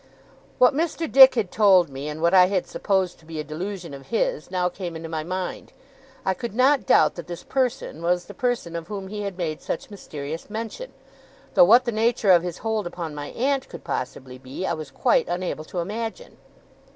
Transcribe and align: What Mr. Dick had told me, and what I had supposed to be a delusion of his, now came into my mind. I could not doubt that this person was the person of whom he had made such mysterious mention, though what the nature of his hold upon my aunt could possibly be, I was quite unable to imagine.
What 0.57 0.73
Mr. 0.73 1.05
Dick 1.07 1.35
had 1.35 1.51
told 1.51 1.87
me, 1.87 2.09
and 2.09 2.23
what 2.23 2.33
I 2.33 2.47
had 2.47 2.65
supposed 2.65 3.19
to 3.19 3.25
be 3.27 3.39
a 3.39 3.43
delusion 3.43 3.93
of 3.93 4.07
his, 4.07 4.49
now 4.49 4.67
came 4.67 4.95
into 4.95 5.09
my 5.09 5.23
mind. 5.23 5.73
I 6.25 6.33
could 6.33 6.55
not 6.55 6.87
doubt 6.87 7.13
that 7.13 7.27
this 7.27 7.43
person 7.43 8.01
was 8.01 8.25
the 8.25 8.33
person 8.33 8.75
of 8.75 8.87
whom 8.87 9.09
he 9.09 9.21
had 9.21 9.37
made 9.37 9.61
such 9.61 9.91
mysterious 9.91 10.49
mention, 10.49 10.91
though 11.53 11.65
what 11.65 11.85
the 11.85 11.91
nature 11.91 12.31
of 12.31 12.41
his 12.41 12.57
hold 12.65 12.87
upon 12.87 13.13
my 13.13 13.27
aunt 13.27 13.69
could 13.69 13.83
possibly 13.83 14.39
be, 14.39 14.65
I 14.65 14.73
was 14.73 14.89
quite 14.89 15.27
unable 15.29 15.65
to 15.65 15.77
imagine. 15.77 16.37